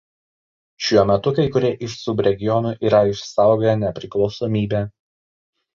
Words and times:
Šiuo 0.85 1.03
metu 1.09 1.33
kai 1.39 1.45
kurie 1.57 1.71
iš 1.89 1.99
subregionų 2.07 2.73
yra 2.91 3.05
išsaugoję 3.13 3.79
nepriklausomybę. 3.87 4.85